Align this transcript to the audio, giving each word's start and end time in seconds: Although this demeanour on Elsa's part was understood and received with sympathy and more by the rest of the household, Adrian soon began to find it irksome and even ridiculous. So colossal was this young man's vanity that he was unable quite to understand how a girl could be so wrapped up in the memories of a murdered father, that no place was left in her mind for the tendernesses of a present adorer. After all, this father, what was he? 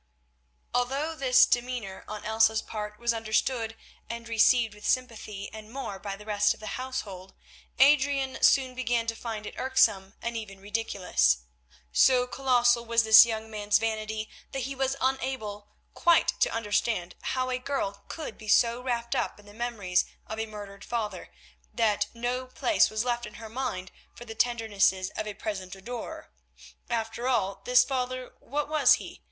Although 0.73 1.13
this 1.15 1.45
demeanour 1.45 2.03
on 2.07 2.25
Elsa's 2.25 2.63
part 2.63 2.97
was 2.97 3.13
understood 3.13 3.75
and 4.09 4.27
received 4.27 4.73
with 4.73 4.83
sympathy 4.87 5.47
and 5.53 5.71
more 5.71 5.99
by 5.99 6.15
the 6.15 6.25
rest 6.25 6.55
of 6.55 6.59
the 6.59 6.73
household, 6.81 7.35
Adrian 7.77 8.41
soon 8.41 8.73
began 8.73 9.05
to 9.05 9.15
find 9.15 9.45
it 9.45 9.53
irksome 9.59 10.15
and 10.19 10.35
even 10.35 10.59
ridiculous. 10.59 11.43
So 11.91 12.25
colossal 12.25 12.83
was 12.83 13.03
this 13.03 13.27
young 13.27 13.51
man's 13.51 13.77
vanity 13.77 14.27
that 14.53 14.63
he 14.63 14.73
was 14.73 14.95
unable 14.99 15.67
quite 15.93 16.29
to 16.39 16.49
understand 16.49 17.13
how 17.21 17.51
a 17.51 17.59
girl 17.59 18.03
could 18.07 18.39
be 18.39 18.47
so 18.47 18.81
wrapped 18.81 19.15
up 19.15 19.39
in 19.39 19.45
the 19.45 19.53
memories 19.53 20.05
of 20.25 20.39
a 20.39 20.47
murdered 20.47 20.83
father, 20.83 21.29
that 21.75 22.07
no 22.15 22.47
place 22.47 22.89
was 22.89 23.05
left 23.05 23.27
in 23.27 23.35
her 23.35 23.49
mind 23.49 23.91
for 24.15 24.25
the 24.25 24.33
tendernesses 24.33 25.11
of 25.11 25.27
a 25.27 25.35
present 25.35 25.75
adorer. 25.75 26.31
After 26.89 27.27
all, 27.27 27.61
this 27.65 27.83
father, 27.83 28.33
what 28.39 28.67
was 28.67 28.93
he? 28.93 29.19